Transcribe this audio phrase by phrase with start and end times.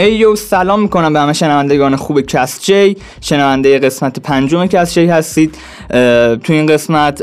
[0.00, 2.96] ayo سلام می‌کنم به همه شنوندگان خوب کست جی.
[3.20, 5.54] شنونده قسمت پنجم کست جی هستید.
[6.44, 7.22] تو این قسمت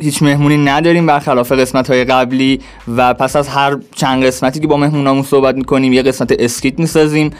[0.00, 2.60] هیچ مهمونی نداریم برخلاف قسمت های قبلی
[2.96, 7.30] و پس از هر چند قسمتی که با مهمونامون صحبت می‌کنیم یه قسمت skit می‌سازیم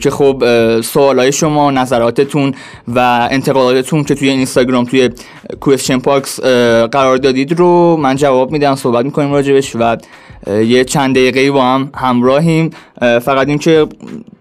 [0.00, 0.42] که خب
[0.96, 2.54] های شما نظراتتون
[2.88, 5.10] و انتقاداتتون که توی اینستاگرام توی
[5.60, 6.40] question box
[6.90, 9.96] قرار دادید رو من جواب میدم صحبت می‌کنیم راجبش و
[10.46, 12.70] یه چند دقیقه با هم همراهیم.
[13.00, 13.86] فقط اینکه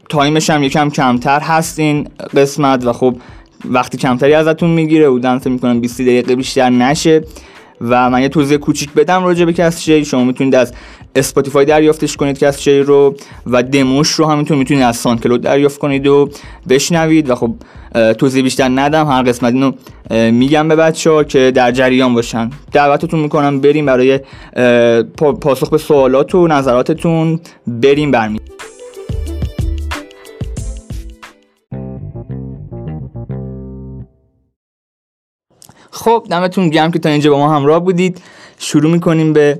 [0.09, 3.15] time ش هم یکم کمتر هست این قسمت و خب
[3.65, 7.23] وقتی کمتری ازتون می‌گیره بودن فکر می‌کنم 20 دقیقه بیشتر نشه.
[7.81, 10.05] و من یه توضیح کوچیک بدم راجع به کست جی.
[10.05, 10.73] شما می‌تونید از
[11.15, 13.15] Spotify دریافتش کنید کست جی رو
[13.47, 16.29] و دموش رو همینطور می‌تونید از SoundCloud دریافت کنید و
[16.69, 17.29] بشنوید.
[17.29, 17.53] و خب
[18.17, 19.71] توضیح بیشتر ندم هر قسمت اینو
[20.31, 22.49] میگم به بچه ها که در جریان باشن.
[22.71, 24.19] دعوتتون می‌کنم بریم برای
[25.41, 28.39] پاسخ به سوالات و نظراتتون بریم برمی
[35.93, 38.21] خب دمتون گرم که تا اینجا با ما همراه بودید.
[38.57, 39.59] شروع می‌کنیم به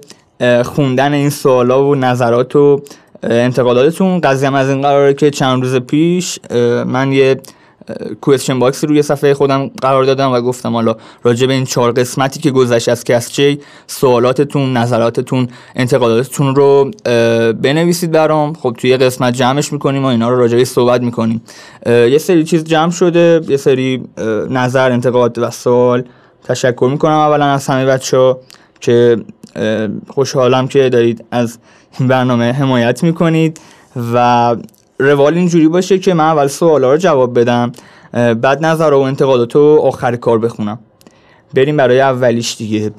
[0.64, 2.82] خوندن این سوالا و نظرات و
[3.24, 4.22] انتقاداتتون.
[4.22, 6.40] قضیه از این قراره که چند روز پیش
[6.86, 7.42] من یه
[8.22, 12.40] question box روی صفحه خودم قرار دادم و گفتم حالا راجع به این چهار قسمتی
[12.40, 16.92] که گذشت از کسچی سوالاتتون نظراتتون انتقاداتتون رو
[17.62, 18.54] بنویسید برام.
[18.54, 21.42] خب توی قسمت جمعش می‌کنیم و اینا رو راجع صحبت می‌کنیم.
[21.86, 24.04] یه سری چیز جمع شده یه سری
[24.50, 26.04] نظر انتقاد و سوال.
[26.44, 28.40] تشکر می‌کنم اولا از همه بچه ها
[28.80, 29.18] که
[30.10, 31.58] خوشحالم که دارید از
[32.00, 33.60] این برنامه حمایت می‌کنید
[34.14, 34.56] و
[35.00, 37.72] روال اینجوری باشه که من اول سوالا رو جواب بدم
[38.14, 40.80] بعد نظر و انتقادات رو آخر کار بخونم.
[41.54, 42.92] بریم برای اولیش دیگه.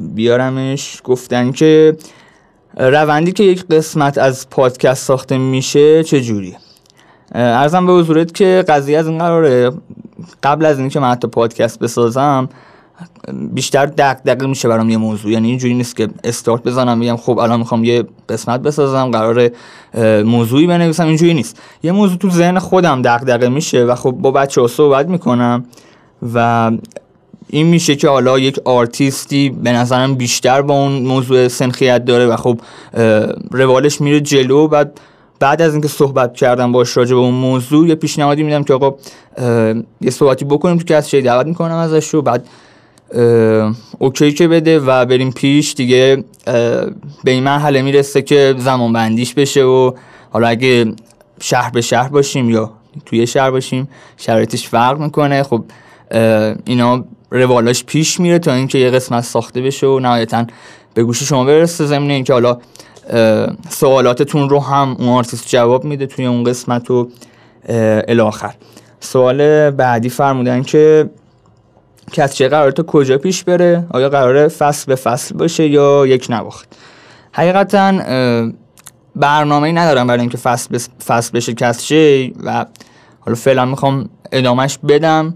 [0.00, 1.00] بیارمش.
[1.04, 1.96] گفتن که
[2.76, 6.56] روندی که یک قسمت از پادکست ساخته میشه چجوری
[7.34, 9.70] ارزم به حضورت که قضیه از این قراره.
[10.42, 12.48] قبل از اینکه من حتی پادکست بسازم
[13.32, 15.32] بیشتر دق دقیق میشه برام یه موضوع.
[15.32, 19.50] یعنی اینجوری نیست که استارت بزنم بگم خب الان می‌خوام یه قسمت بسازم قرار
[20.22, 21.60] موضوعی بنویسم اینجوری نیست.
[21.82, 25.64] یه موضوع تو ذهن خودم دق میشه و خب با بچه ها صحبت می‌کنم
[26.34, 26.70] و
[27.50, 32.36] این میشه که حالا یک آرتیستی به نظرم بیشتر با اون موضوع سنخیت داره و
[32.36, 32.60] خب
[33.50, 34.68] روالش میره جلو.
[34.68, 35.00] بعد
[35.40, 38.94] بعد از اینکه صحبت کردم باش راجع به اون موضوع یه پیشنهادی میدم که آقا
[40.00, 42.46] یه صحبتی بکنیم که از دعوت می‌کنم ازش رو بعد
[43.98, 46.24] اوکی که بده و بریم پیش دیگه
[47.24, 49.92] به این مرحله می‌رسه که زمان بندیش بشه و
[50.30, 50.92] حالا اگه
[51.40, 52.70] شهر به شهر باشیم یا
[53.06, 55.42] توی شهر باشیم شرایطش فرق می‌کنه.
[55.42, 55.64] خب
[56.64, 60.46] اینا روالاش پیش میره تا اینکه یه قسمت ساخته بشه و نهایتا
[60.94, 62.58] به گوش شما برسه زمینه اینکه حالا
[63.68, 67.08] سوالاتتون رو هم اون آرتیست جواب میده توی اون قسمت و
[68.08, 68.54] الاخر.
[69.00, 71.10] سوال بعدی فرمودن که
[72.12, 76.26] کست جی قراره تا کجا پیش بره؟ آیا قراره فصل به فصل باشه یا یک
[76.30, 76.76] نواخت
[77.32, 77.92] حقیقتا
[79.16, 82.66] برنامه ای ندارم برای اینکه فصل, بس فصل بشه کسچه و
[83.20, 85.34] حالا فعلا می‌خوام ادامهش بدم.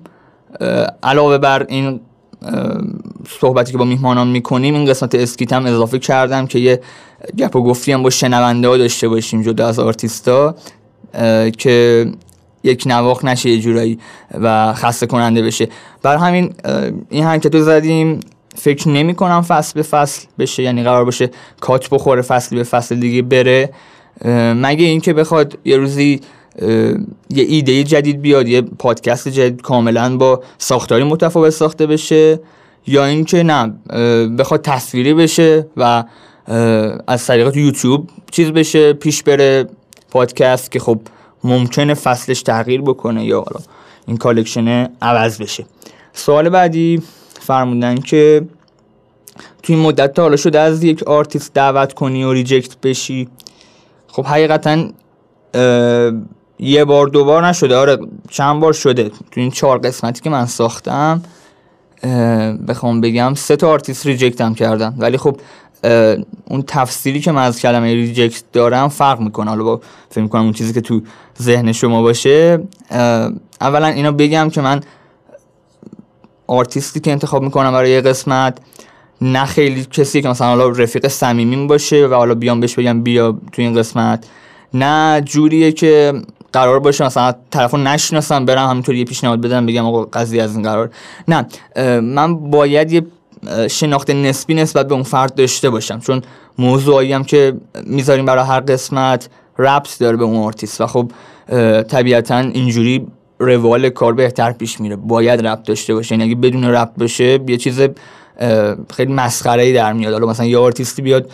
[1.03, 2.00] علاوه بر این
[3.40, 6.80] صحبتی که با میهمانان می‌کنیم این قسمت اسکیت هم اضافه کردم که یه
[7.38, 10.54] گپ و گفتی هم با شنونده ها داشته باشیم جدا از آرتیستا
[11.58, 12.06] که
[12.64, 13.98] یک نواخ نشه یه جورایی
[14.34, 15.68] و خسته کننده بشه.
[16.02, 16.54] بر همین
[17.10, 18.20] این حرکت رو زدیم.
[18.54, 21.30] فکر نمی کنم فصل به فصل بشه یعنی قرار باشه
[21.60, 23.70] کات بخوره فصل به فصل دیگه بره.
[24.54, 26.20] مگه اینکه بخواد یه روزی
[27.31, 32.41] یه ایده جدید بیاد یه پادکست جدید کاملا با ساختاری متفاوت ساخته بشه
[32.87, 33.75] یا اینکه نه
[34.38, 36.04] بخواد تصویری بشه و
[37.06, 39.69] از طریق یوتیوب چیز بشه پیش بره
[40.10, 41.00] پادکست که خب
[41.44, 43.60] ممکنه فصلش تغییر بکنه یا حالا
[44.06, 45.65] این collection عوض بشه.
[46.12, 47.03] سوال بعدی
[47.41, 48.42] فرمودن که
[49.63, 53.28] توی این مدت تا حالا شده از یک آرتیست دعوت کنی و reject بشی؟
[54.09, 54.89] خب حقیقتا
[56.62, 57.77] یه بار دو بار نشده.
[57.77, 57.98] آره
[58.30, 59.09] چند بار شده.
[59.09, 61.22] تو این چهار قسمتی که من ساختم
[62.68, 64.95] بخوام بگم سه تا artist reject م کردن.
[64.98, 65.36] ولی خب
[66.45, 69.51] اون تفسیری که من از کلمه reject دارم فرق می‌کنه.
[69.51, 69.80] حالا با
[70.10, 71.01] فکر می‌کنم اون چیزی که تو
[71.42, 72.60] ذهن شما باشه.
[73.60, 74.80] اولا اینا بگم که من
[76.47, 78.59] آرتیستی که انتخاب می‌کنم برای یه قسمت
[79.21, 83.39] نه خیلی کسی که مثلا حالا رفیق صمیمیم باشه و حالا بیام بهش بگم بیا
[83.53, 84.27] تو این قسمت
[84.74, 90.04] نه جوریه که قرار باشه مثلا طرفو نشناسم برم همینطوری یه پیشنهاد بدم بگم آقا
[90.04, 90.91] قضیه از این قرار.
[91.28, 91.47] نه
[92.00, 93.02] من باید یه
[93.70, 95.98] شناخت نسبی نسبت به اون فرد داشته باشم.
[95.98, 96.22] چون
[96.58, 97.56] موضوعی هم که
[97.86, 101.12] می‌ذاریم برای هر قسمت ربط داره به اون آرتیست و خب
[101.82, 103.06] طبیعتا اینجوری
[103.38, 104.96] روال کار بهتر پیش میره.
[104.96, 106.14] باید ربط داشته باشه.
[106.14, 107.80] یعنی اگه بدون ربط باشه یه چیز
[108.94, 110.12] خیلی مسخره در میاد.
[110.12, 111.30] حالا مثلا یه آرتیستی بیاد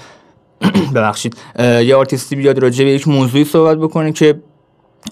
[0.95, 4.41] ببخشید یه آرتیستی بیاد راجع به یک موضوعی صحبت بکنه که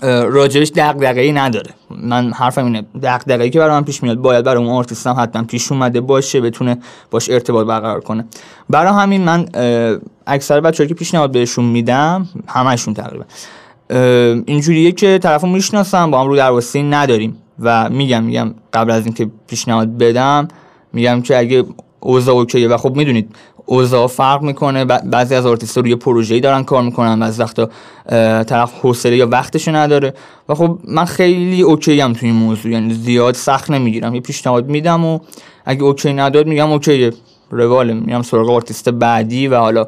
[0.03, 1.71] راجبش دغدغه ای نداره.
[1.91, 5.17] من حرفم اینه دغدغه ای که برای من پیش میاد باید برای اون آرتیست هم
[5.19, 6.79] حتما پیش اومده باشه بتونه
[7.11, 8.25] باش ارتباط برقرار کنه.
[8.71, 9.47] برای همین من
[10.27, 13.25] اکثر بچه‌ها که پیشنهاد بهشون میدم همشون تقریبا.
[14.47, 17.37] اینجوریه که طرفو می‌شناسم با هم رو درواسی نداریم.
[17.59, 20.49] و میگم میگم قبل از اینکه پیشنهاد بدم
[20.93, 21.65] میگم که اگه
[22.01, 23.37] اوضاع okay ه و خب می‌دونید
[23.67, 24.85] اوضاع فرق می‌کنه.
[24.85, 27.69] بعضی از آرتیست‌ها روی پروژه‌ای دارن کار می‌کنن بعضی وقتا
[28.45, 30.15] طرف حوصله یا وقتشو نداره.
[30.49, 34.15] و خب من خیلی okay ام توی این موضوع یعنی زیاد سخت نمی‌گیرم.
[34.15, 35.19] یه پیشنهاد میدم و
[35.65, 37.11] اگه okay نداد میگم okay
[37.51, 39.87] رواله میرم سراغ آرتیست بعدی و حالا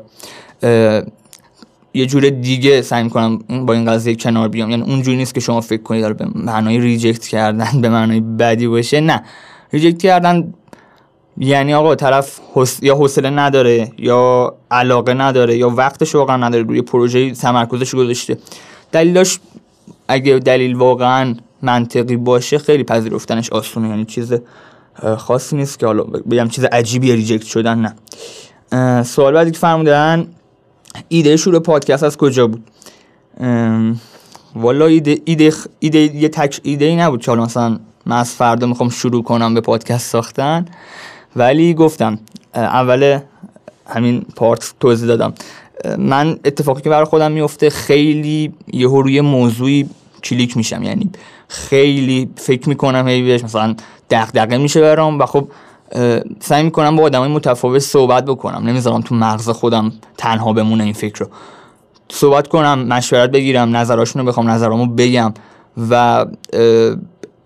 [1.95, 4.71] یه جور دیگه سعی می‌کنم با این قضیه کنار بیام.
[4.71, 8.67] یعنی اونجوری نیست که شما فکر کنید داره به معنای reject کردن به معنای بدی
[8.67, 9.01] باشه.
[9.01, 9.23] نه.
[9.73, 10.55] reject کردن
[11.39, 12.41] یعنی آقا طرف
[12.83, 18.39] یا حوصله نداره یا علاقه نداره یا وقتش واقعا نداره روی پروژه تمرکزش گذاشته.
[18.93, 19.39] دلیلاش
[20.09, 24.35] اگه دلیل واقعا منطقی باشه خیلی پذیرفتنش آسونه یعنی چیز
[25.17, 27.95] خاصی نیست که حالا بگم چیز عجیبی ریجکت شدن
[28.73, 29.03] نه.
[29.03, 30.27] سوال بعدی که فرمودن
[31.09, 32.65] ایده شروع پادکست از کجا بود؟
[34.57, 38.67] والا ایده ایده ایده یه تک ایده ای نبود که حالا مثلا من از فردا
[38.67, 40.67] می‌خوام شروع کنم به پادکست ساختن.
[41.37, 42.19] ولی گفتم
[42.55, 43.19] اول
[43.87, 45.35] همین پارت توضیح دادم.
[45.99, 49.89] من اتفاقی که برای خودم میفته خیلی یه روی موضوعی
[50.25, 50.83] کلیک میشم.
[50.83, 51.11] یعنی
[51.49, 53.75] خیلی فکر می‌کنم هی بهش مثلا
[54.11, 55.49] دغدغه میشه برام و خب
[56.41, 58.69] سعی می‌کنم با آدمای متفاوت صحبت بکنم.
[58.69, 61.27] نمی‌ذارم تو مغز خودم تنها بمونه این فکر رو.
[62.09, 65.35] صحبت کنم مشورت بگیرم نظراشون رو بخوام نظرامو بگم
[65.91, 66.27] و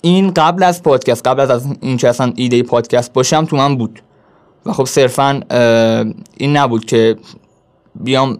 [0.02, 4.02] این قبل از پادکست قبل از اینکه اصلا ایده پادکست باشم تو من بود.
[4.66, 5.40] و خب صرفا
[6.36, 7.16] این نبود که
[7.94, 8.38] بیام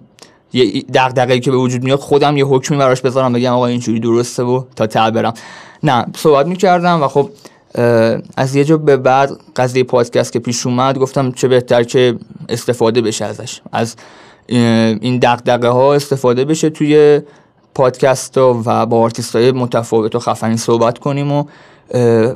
[0.53, 4.43] یه دغدغه‌ای که به وجود میاد خودم یه حکمی براش بذارم بگم آقا اینجوری درسته
[4.43, 5.35] و تا ته برم.
[5.83, 7.31] نه صحبت می‌کردم و خب
[8.37, 12.17] از یه جا به بعد قضیه پادکست که پیش اومد گفتم چه بهتر که
[12.49, 13.61] استفاده بشه ازش.
[13.73, 13.97] از
[14.49, 17.21] این دغدغه ها استفاده بشه توی
[17.75, 21.45] پادکست و با آرتیست های متفاوت و خفنی صحبت کنیم و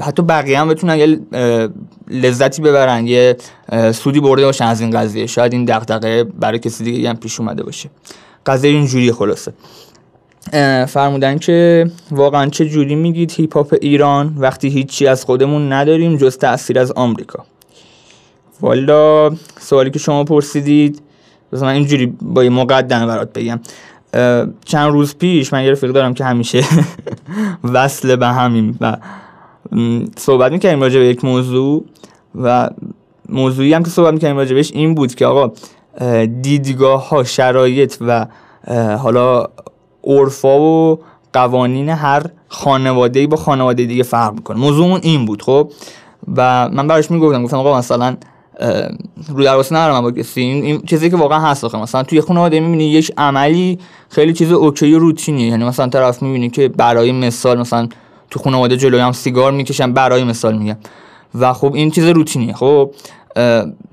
[0.00, 1.18] حتی بقیه هم بتونن یه
[2.08, 3.36] لذتی ببرن یه
[3.92, 5.26] سودی برده باشن از این قضیه.
[5.26, 7.90] شاید این دغدغه برای کسی دیگه هم پیش اومده باشه.
[8.46, 9.52] قضیه اینجوری خلاصه.
[10.88, 16.38] فرمودن که واقعا چه جوری میگید هیپ هاپ ایران وقتی هیچی از خودمون نداریم جز
[16.38, 17.44] تاثیر از آمریکا؟
[18.60, 21.02] والا سوالی که شما پرسیدید
[21.52, 23.60] من اینجوری با یه مقدمه برات بگم.
[24.64, 26.64] چند روز پیش من یه رفیق دارم که همیشه
[27.74, 28.96] وصل به همین و
[30.16, 31.84] صحبت می‌کردیم راجع به یک موضوع
[32.42, 32.70] و
[33.28, 35.52] موضوعی هم که صحبت می‌کردیم راجع بهش این بود که آقا
[36.42, 38.26] دیدگاه ها شرایط و
[38.98, 39.46] حالا
[40.04, 40.98] عرفا و
[41.32, 44.58] قوانین هر خانواده با خانواده دیگه فرق می‌کنه.
[44.58, 45.72] موضوعمون این بود خب؟
[46.36, 48.16] و من براش می‌گفتم گفتم آقا مثلا
[49.28, 50.40] رو درواسی ندارم با کسی.
[50.40, 51.78] این چیزی که واقعا هست آخه.
[51.78, 53.78] مثلا توی خانواده می‌بینی یک عملی
[54.08, 55.46] خیلی چیز اوکی و روتینیه.
[55.46, 57.88] یعنی مثلا طرف می‌بینی که برای مثال مثلا
[58.30, 60.76] تو خانواده جلوی هم سیگار می‌کشن برای مثال میگم.
[61.34, 62.52] و خب این چیز روتینیه.
[62.52, 62.90] خب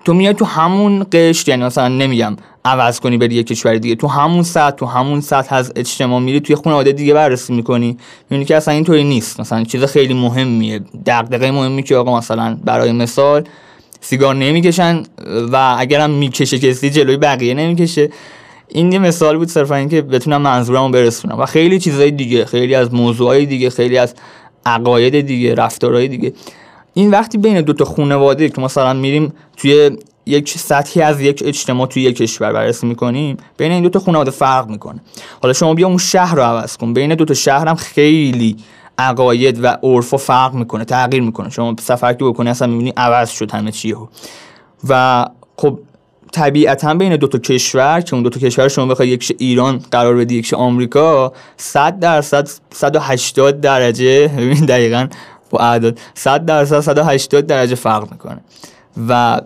[0.05, 2.35] تو میای تو همون قشت یعنی مثلا نمیگم
[2.65, 3.95] عوض کنی بری یه کشور دیگه.
[3.95, 7.97] تو همون سطح تو همون سطح از اجتماع میری توی خانواده دیگه بررسی می‌کنی.
[8.29, 9.39] می‌بینی که اصلا اینطوری نیست.
[9.39, 10.81] مثلا چیز خیلی مهمیه.
[11.05, 13.43] دغدغه مهمی که آقا مثلا برای مثال
[14.01, 15.03] سیگار نمی‌کشن
[15.51, 18.09] و اگرم می‌کشه کسی جلوی بقیه نمی‌کشه.
[18.67, 21.39] این یه مثال بود صرفا اینکه بتونم منظورمو برسونم.
[21.39, 24.15] و خیلی چیزهای دیگه خیلی از موضوعهای دیگه خیلی از
[24.65, 26.33] عقاید دیگه رفتارهای دیگه.
[26.93, 31.87] این وقتی بین دو تا خانواده که مثلا میریم توی یک سطحی از یک اجتماع
[31.87, 34.99] توی یک کشور بررسی می‌کنیم بین این دو تا خانواده فرق می‌کنه.
[35.41, 36.93] حالا شما بیا اون شهر رو عوض کن.
[36.93, 38.57] بین دو تا شهر هم خیلی
[39.01, 41.49] عقاید و عرف فرق می‌کنه تغییر می‌کنه.
[41.49, 43.95] شما سفر که بکنی اصلا می‌بینی عوض شد همه چیه
[44.89, 45.25] و
[45.57, 45.79] خب
[46.31, 50.15] طبیعتا بین دو تا کشور که اون دو تا کشور شما بخوای یکش ایران قرار
[50.15, 55.07] بدی یکش آمریکا 100 درصد 180 درجه ببین دقیقا
[55.49, 58.41] با اعداد 100 درصد 180 درجه فرق می‌کنه.
[59.07, 59.41] و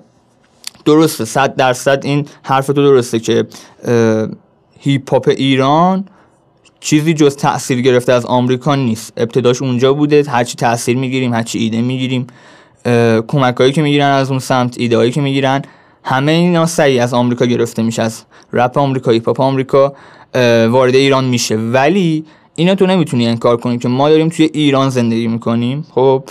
[0.85, 3.47] درسته 100 درصد این حرف تو درسته که
[4.79, 6.05] هیپ هاپ ایران
[6.85, 9.13] چیزی جز تاثیر گرفته از آمریکا نیست.
[9.17, 12.27] ابتداش اونجا بوده هرچی تاثیر می‌گیریم هرچی ایده می‌گیریم.
[13.27, 15.61] کمک هایی که می‌گیرن از اون سمت ایده هایی که می‌گیرن
[16.03, 18.23] همه اینا سعی از آمریکا گرفته میشه از
[18.53, 19.93] رپ آمریکا هیپ هاپ آمریکا
[20.69, 21.55] وارد ایران میشه.
[21.55, 22.25] ولی
[22.55, 26.23] اینا تو نمی‌تونی انکار کنی که ما داریم توی ایران زندگی می‌کنیم خب؟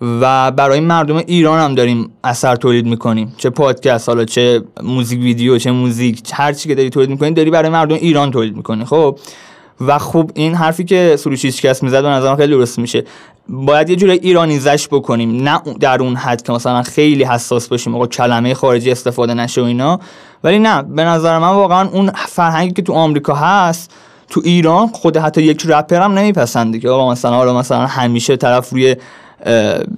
[0.00, 3.34] و برای مردم ایران هم داریم اثر تولید می‌کنیم.
[3.36, 7.50] چه پادکست حالا چه موزیک ویدیو چه موزیک هر چی که داری تولید می‌کنی داری
[7.50, 9.18] برای مردم ایران تولید می‌کنی خب؟
[9.86, 13.04] و خب این حرفی که سروش هیچکس می‌زد به نظرم خیلی درست میشه.
[13.48, 18.06] باید یه جوری ایرانیزش بکنیم نه در اون حد که مثلا خیلی حساس باشیم آقا
[18.06, 20.00] کلمه خارجی استفاده نشه و اینا.
[20.44, 23.90] ولی نه به نظر من واقعا اون فرهنگی که تو آمریکا هست
[24.28, 28.70] تو ایران خود حتی یک رپر هم نمیپسنده که آقا مثلا حالا مثلا همیشه طرف
[28.70, 28.96] روی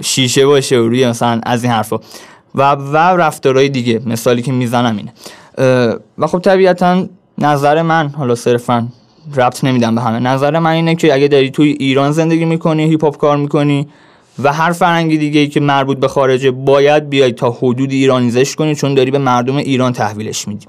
[0.03, 1.99] شیشه باشه و روی مثلا از این حرفا.
[2.55, 5.13] و و رفتارهای دیگه مثالی که می‌زنم اینه.
[6.19, 7.07] و خب طبیعتا
[7.39, 8.89] نظر من حالا صرفا
[9.37, 10.19] ربط نمیدم به همه.
[10.19, 13.89] نظر من اینه که اگه داری توی ایران زندگی می‌کنی هیپ هاپ کار می‌کنی
[14.43, 18.75] و هر فرنگی دیگه ای که مربوط به خارجه باید بیای تا حدود ایرانیزش کنی
[18.75, 20.67] چون داری به مردم ایران تحویلش میدی.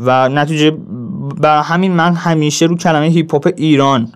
[0.00, 0.70] و نتیجه
[1.40, 4.12] بر همین من همیشه رو کلمه هیپ هاپ ایران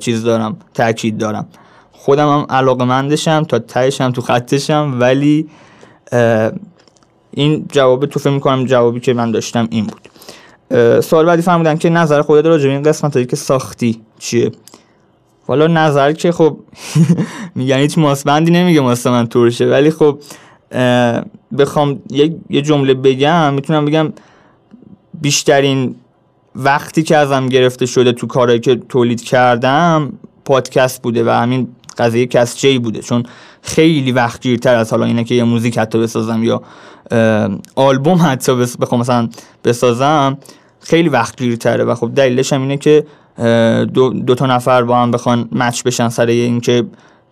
[0.00, 1.46] چیز دارم تاکید دارم.
[1.92, 5.48] خودم هم علاقه مندشم تا تهشم تو خطشم ولی
[7.30, 10.09] این جواب تو فکر می‌کنم جوابی که من داشتم این بود.
[11.00, 14.52] سوال بعدی فرمودن که نظر خودت راجع به این قسمت هایی که ساختی چیه؟
[15.48, 16.56] والا نظر که خب
[17.54, 20.18] میگن هیچ ماسبندی نمیگه ماسه من ترشه ولی خب
[21.58, 22.02] بخوام
[22.50, 24.12] یه جمله بگم می‌تونم بگم
[25.20, 25.94] بیشترین
[26.56, 30.12] وقتی که ازم گرفته شده تو کارهایی که تولید کردم
[30.44, 33.22] پادکست بوده و همین قضیه کسچه بوده چون
[33.62, 36.62] خیلی وقت گیرتر از حالا اینه که یه موزیک حتی بسازم یا
[37.74, 39.28] آلبوم حتی بخوام مثلا
[39.64, 40.38] بسازم.
[40.80, 43.04] خیلی وقت گیرتره و خب دلیلش هم اینه که
[43.94, 46.84] دو, دو تا نفر با هم بخوان مچ بشن سر اینکه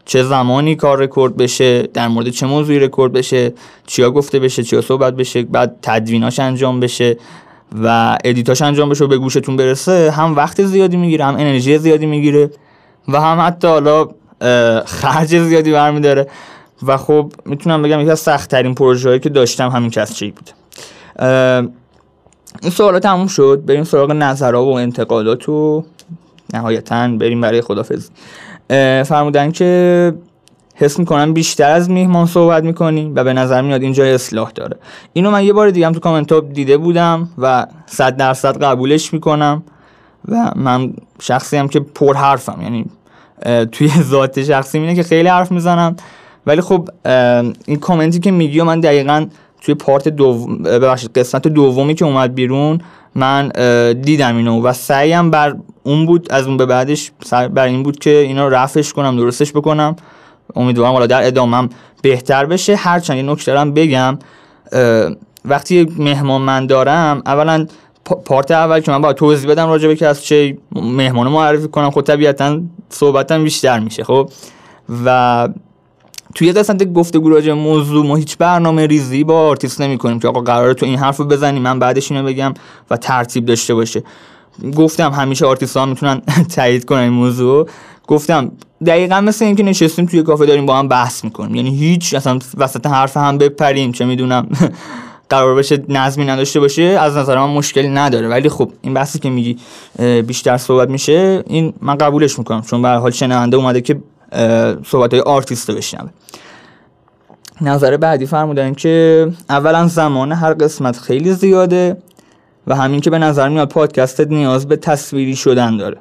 [0.04, 3.52] چه زمانی کار رکورد بشه در مورد چه موضوعی رکورد بشه
[3.86, 7.16] چیا گفته بشه چیا صحبت بشه بعد تدویناش انجام بشه
[7.82, 11.78] و edit اش انجام بشه و به گوشتون برسه هم وقت زیادی می‌گیره هم انرژی
[11.78, 12.50] زیادی می‌گیره
[13.08, 14.08] و هم حتی حالا
[14.84, 16.28] خرج زیادی برمیداره.
[16.86, 20.50] و خب می‌تونم بگم یکی از سخت ترین پروژه که داشتم همین Cast Jey بود.
[22.62, 23.62] این سوالا تموم شد.
[23.66, 25.84] بریم سراغ نظرها و انتقادات و
[26.54, 28.10] نهایتا بریم برای خدافز
[29.04, 30.14] فرمودن که
[30.74, 34.76] حس می‌کنم بیشتر از میهمان صحبت می‌کنی و به نظر میاد اینجا اصلاح داره.
[35.12, 39.62] اینو من یه بار دیگه هم تو کامنت دیده بودم و صد درصد قبولش می‌کنم
[40.28, 42.86] و من شخصی هم که پر حرفم یعنی
[43.72, 45.96] توی ذات شخصی اینه که خیلی حرف می‌زنم.
[46.46, 46.88] ولی خب
[47.66, 49.26] این کامنتی که میگی و من دقیقا
[49.60, 52.80] توی پارت دوم ببخشید قسمت دومی که اومد بیرون
[53.14, 53.48] من
[53.92, 58.10] دیدم اینو و سعیم بر اون بود از اون به بعدش بر این بود که
[58.10, 59.96] اینو رفعش کنم درستش بکنم.
[60.56, 61.68] امیدوارم حالا در ادامم
[62.02, 62.76] بهتر بشه.
[62.76, 64.18] هرچند یه نکته دارم بگم
[65.44, 67.66] وقتی مهمان من دارم اولا
[68.04, 71.90] part اول که من باید توضیح بدم راجع به که از چه مهمان معرفی کنم
[71.90, 72.60] خب طبیعتا
[72.90, 74.30] صحبتم بیشتر میشه خب؟
[75.04, 75.48] و
[76.34, 80.40] توی قسمت گفتگو راجع موضوع ما هیچ برنامه ریزی با آرتیست نمی کنیم که آقا
[80.40, 82.54] قراره تو این حرف رو بزنیم من بعدش اینو بگم
[82.90, 84.02] و ترتیب داشته باشه.
[84.76, 86.22] گفتم همیشه آرتیست ها می‌تونن
[86.56, 87.68] تایید کنن این موضوع.
[88.06, 88.52] گفتم
[88.86, 91.54] دقیقا مثل اینکه نشستیم توی کافه داریم با هم بحث می‌کنیم.
[91.54, 94.48] یعنی هیچ اصلا وسط حرف هم بپریم چه می‌دونم
[95.30, 98.28] قرار باشه نظمی نداشته باشه از نظر من مشکلی نداره.
[98.28, 99.56] ولی خب این بحثی که میگی
[100.26, 102.62] بیشتر صحبت میشه این من قبولش می‌کنم.
[102.62, 104.00] چون به هر حال شنونده اومده که
[104.86, 106.08] صحبت های آرتیست رو
[107.60, 111.96] نظر بعدی فرمودن که اولا زمان هر قسمت خیلی زیاده
[112.66, 115.96] و همین که به نظر میاد پادکستت نیاز به تصویری شدن داره.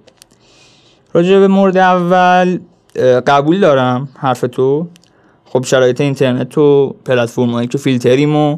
[1.13, 2.59] راجع به مورد اول
[3.27, 4.87] قبول دارم حرف تو.
[5.45, 8.57] خب شرایط اینترنت و پلتفرم هایی که فیلتریم و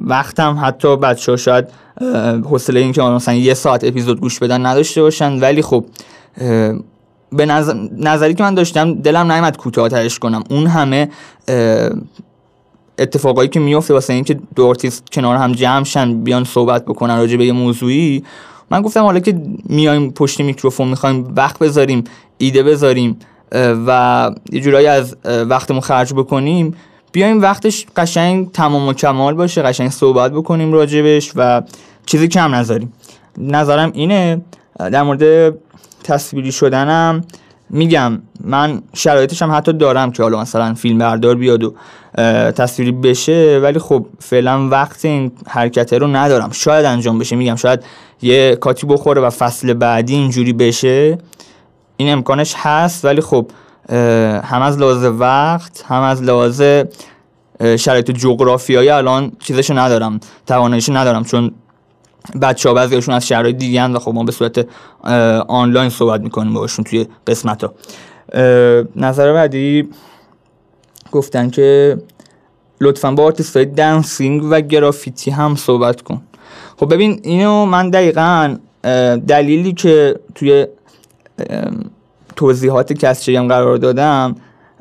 [0.00, 1.68] وقتم حتی بچه ها شاید
[2.44, 5.40] حوصله این که مثلا یه ساعت اپیزود گوش بدن نداشته باشن.
[5.40, 5.84] ولی خب
[7.32, 7.74] به نظر...
[7.96, 10.44] نظری که من داشتم دلم نیامد کوتاه‌ترش کنم.
[10.50, 11.08] اون همه
[12.98, 17.36] اتفاقایی که میفته واسه اینکه دو آرتیست کنار هم جمع شن بیان صحبت بکنن راجع
[17.36, 18.24] به یه موضوعی
[18.70, 22.04] من گفتم حالا که میایم پشت میکروفون می‌خوایم وقت بذاریم
[22.38, 23.18] ایده بذاریم
[23.86, 26.74] و یه جورایی از وقتمون خرج بکنیم
[27.12, 31.62] بیایم وقتش قشنگ تمام و کمال باشه قشنگ صحبت بکنیم راجبش و
[32.06, 32.92] چیزی کم نذاریم.
[33.38, 34.40] نظرم اینه
[34.78, 35.54] در مورد
[36.04, 37.24] تصویری شدنم
[37.70, 41.74] میگم من شرایطش هم حتی دارم که حالا مثلا فیلم بردار بیاد و
[42.52, 46.50] تصویری بشه ولی خب فعلا وقت این حرکت رو ندارم.
[46.52, 47.84] شاید انجام بشه میگم شاید
[48.22, 51.18] یه کاتی بخوره و فصل بعدی اینجوری بشه.
[51.96, 53.50] این امکانش هست ولی خب
[54.44, 56.62] هم از لحاظ وقت هم از لحاظ
[57.78, 61.24] شرایط جغرافیایی الان چیزشو ندارم تواناییشو ندارم.
[61.24, 61.52] چون
[62.42, 64.66] بچه ها بعضیشون از شهرهای دیگه و خب ما به صورت
[65.48, 67.74] آنلاین صحبت می‌کنیم باشون توی قسمت ها
[68.96, 69.88] نظر بعدی
[71.12, 71.98] گفتن که
[72.80, 76.22] لطفا با آرتیست های dancing و گرافیتی هم صحبت کن.
[76.76, 78.56] خب ببین اینو من دقیقا
[79.28, 80.66] دلیلی که توی
[82.36, 84.36] توضیحات Cast Jey هم قرار دادم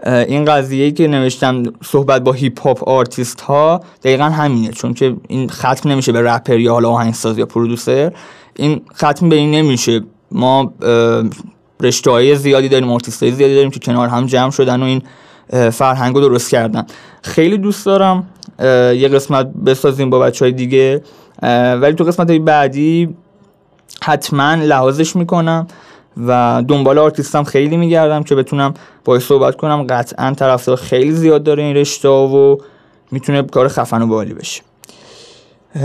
[0.06, 5.50] این قضیه که نوشتم صحبت با هیپ هاپ آرتیست ها دقیقا همینه چون که این
[5.50, 8.14] ختم نمیشه به رپر یا حالا آهنگساز یا producer
[8.56, 10.02] این ختم به این نمیشه.
[10.32, 10.74] ما
[11.82, 15.02] رشته های زیادی داریم آرتیست های زیادی داریم که کنار هم جمع شدن و این
[15.70, 16.86] فرهنگ رو درست کردن.
[17.24, 18.28] خیلی دوست دارم
[18.60, 21.02] یه قسمت بسازیم با بچه های دیگه
[21.82, 23.16] ولی تو قسمت های بعدی
[24.04, 25.68] حتما لحاظش می‌کنم.
[26.28, 28.74] و دنبال آرتیستم خیلی میگردم که بتونم
[29.06, 29.84] باهاش صحبت کنم.
[29.90, 32.58] قطعا طرفدار خیلی زیاد داره این رشته و
[33.12, 34.62] می‌تونه کار خفن و باحالی بشه.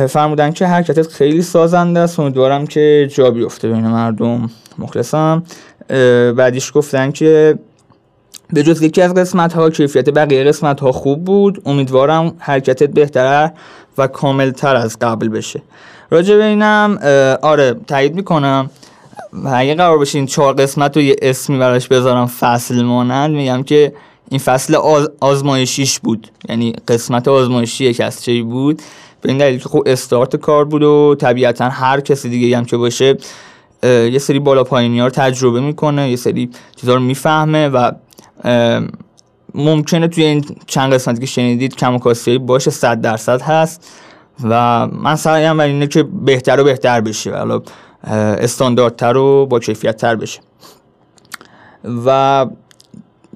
[0.09, 2.21] فرمودن که حرکتت خیلی سازنده است.
[2.21, 4.51] امیدوارم که جا بیفته بین مردم.
[4.79, 5.43] مخلصم.
[6.37, 7.59] بعدیش گفتن که
[8.53, 11.63] به جز یکی از قسمت ها کیفیت بقیه قسمت ها خوب بود.
[11.67, 13.51] امیدوارم حرکتت بهتر
[13.99, 15.63] و کاملتر از قبل بشه.
[16.11, 16.99] راجع به اینم
[17.43, 18.71] آره تایید می‌کنم.
[19.33, 23.63] و اگه قرار بشه این چهار قسمت رو یه اسمی براش بذارم فصل مانند میگم
[23.63, 23.93] که
[24.31, 25.09] این فصل آز...
[25.21, 26.29] آزمایشیش بود.
[26.49, 28.83] یعنی قسمت آزمایشی یک از چی بود.
[29.23, 32.77] به این دلیل که خب استارت کار بود و طبیعتا هر کسی دیگه هم که
[32.77, 33.17] باشه
[33.83, 37.93] یه سری بالا پایینی رو تجربه می‌کنه یه سری چیزا رو می‌فهمه و
[39.55, 43.89] ممکنه توی این چند قسمتی که شنیدید کم و باشه صد درصد هست.
[44.45, 47.37] و من سعیم بر اینه که بهتر و بهتر بشه.
[47.37, 47.63] حالا
[48.05, 50.41] استانداردتر و با کیفیت تر بشه.
[52.07, 52.47] و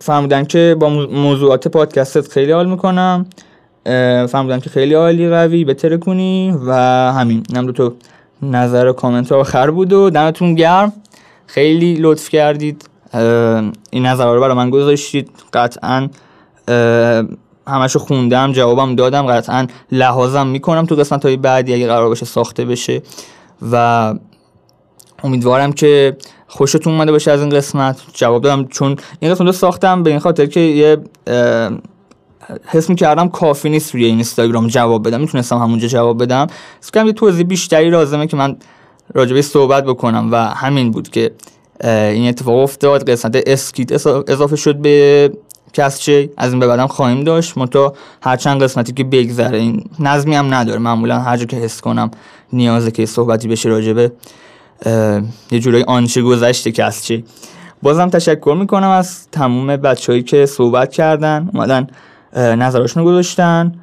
[0.01, 3.27] فهمیدن که با موضوعات پادکستت خیلی حال می‌کنم.
[4.27, 6.73] فهمیدن که خیلی عالی قوی بهتره کنی و
[7.13, 7.43] همین.
[7.53, 7.95] نم دو تو
[8.43, 10.93] نظر و کامنت آخر بود و دمتون گرم.
[11.47, 12.89] خیلی لطف کردید.
[13.91, 15.31] این نظر رو برای من گذاشتید.
[15.53, 16.09] قطعا
[17.67, 19.27] همشو خوندم جوابم دادم.
[19.27, 23.03] قطعا لحاظم می‌کنم تو قسمت های بعدی اگه قرار باشه ساخته بشه.
[23.73, 24.15] و
[25.25, 27.97] امیدوارم که خوشتون اومده باشه از این قسمت.
[28.15, 30.97] جواب دادم چون این قسمت رو ساختم به این خاطر که یه
[32.67, 35.21] حس کردم کافی نیست روی اینستاگرام جواب بدم.
[35.21, 36.47] می‌تونستم همونجا جواب بدم.
[36.95, 38.57] کنم یه توضیح بیشتری لازمه که من
[39.15, 41.31] راجبه صحبت بکنم و همین بود که
[41.85, 43.11] این اتفاق افتاد.
[43.11, 43.93] قسمت اسکیت
[44.29, 45.33] اضافه شد به
[45.73, 46.31] کسچه.
[46.37, 47.59] از این به بعدم خواهیم داشت.
[47.59, 50.79] منتها هر چند قسمتی که بگذره این نظمی هم نداره.
[50.79, 52.11] معمولا هر جا که حس کنم
[52.53, 54.13] نیازه که صحبتی بشه راجبه
[55.51, 57.23] یه جورایی آنچه گذشته کسچه
[57.83, 61.87] بازم تشکر می‌کنم از تموم بچههایی که صحبت کردن اومدن
[62.37, 63.75] نظراشون گذاشتن.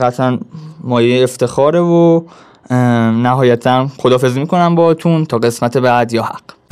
[0.00, 0.38] قطعا
[0.80, 2.22] مایه افتخاره و
[2.70, 6.65] نهایتا خدافزی می‌کنم با تا قسمت بعد یا حق.